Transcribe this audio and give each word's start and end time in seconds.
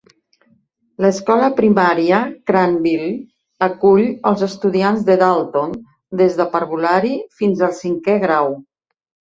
L'escola 1.05 1.49
primària 1.59 2.21
Craneville 2.51 3.11
acull 3.69 4.09
els 4.31 4.43
estudiants 4.51 5.07
de 5.11 5.21
Dalton 5.27 5.79
des 6.25 6.43
de 6.43 6.51
parvulari 6.57 7.17
fins 7.41 7.65
al 7.71 7.79
cinquè 7.85 8.23
grau. 8.29 8.55